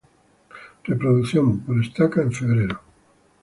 Reproducción 0.85 1.59
por 1.59 1.79
estaca 1.79 2.23
en 2.23 2.31
febrero. 2.31 2.81